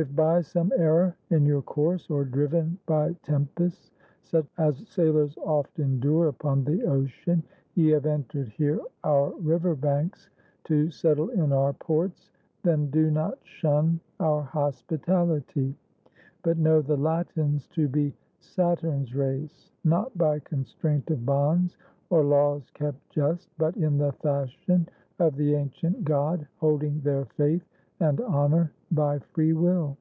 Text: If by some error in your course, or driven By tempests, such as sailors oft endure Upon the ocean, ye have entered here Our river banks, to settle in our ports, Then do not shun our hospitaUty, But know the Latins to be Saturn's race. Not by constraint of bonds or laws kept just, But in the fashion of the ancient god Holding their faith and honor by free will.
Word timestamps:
If 0.00 0.14
by 0.14 0.42
some 0.42 0.72
error 0.76 1.16
in 1.30 1.44
your 1.44 1.60
course, 1.62 2.08
or 2.08 2.24
driven 2.24 2.78
By 2.86 3.14
tempests, 3.24 3.90
such 4.22 4.46
as 4.56 4.86
sailors 4.88 5.36
oft 5.38 5.80
endure 5.80 6.28
Upon 6.28 6.62
the 6.62 6.84
ocean, 6.84 7.42
ye 7.74 7.88
have 7.88 8.06
entered 8.06 8.46
here 8.50 8.80
Our 9.02 9.32
river 9.40 9.74
banks, 9.74 10.30
to 10.66 10.88
settle 10.92 11.30
in 11.30 11.50
our 11.52 11.72
ports, 11.72 12.30
Then 12.62 12.90
do 12.90 13.10
not 13.10 13.40
shun 13.42 13.98
our 14.20 14.44
hospitaUty, 14.44 15.74
But 16.44 16.58
know 16.58 16.80
the 16.80 16.96
Latins 16.96 17.66
to 17.70 17.88
be 17.88 18.14
Saturn's 18.38 19.16
race. 19.16 19.72
Not 19.82 20.16
by 20.16 20.38
constraint 20.38 21.10
of 21.10 21.26
bonds 21.26 21.76
or 22.08 22.22
laws 22.22 22.70
kept 22.72 23.10
just, 23.10 23.50
But 23.58 23.76
in 23.76 23.98
the 23.98 24.12
fashion 24.12 24.88
of 25.18 25.34
the 25.34 25.56
ancient 25.56 26.04
god 26.04 26.46
Holding 26.58 27.00
their 27.00 27.24
faith 27.24 27.64
and 28.00 28.20
honor 28.20 28.70
by 28.92 29.18
free 29.18 29.52
will. 29.52 29.96